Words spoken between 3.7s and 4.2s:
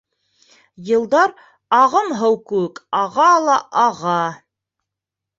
аға.